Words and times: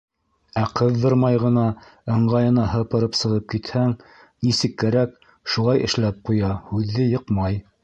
Ә 0.59 0.61
ҡыҙҙырмай 0.77 1.35
ғына, 1.43 1.65
ыңғайына 2.13 2.63
һыпырып 2.71 3.19
сығып 3.21 3.47
китһәң, 3.55 3.95
нисек 4.49 4.75
кәрәк- 4.85 5.15
шулай 5.57 5.87
эшләп 5.91 6.21
ҡуя, 6.31 6.53
һүҙҙе 6.75 7.09
йыҡмай. 7.15 7.65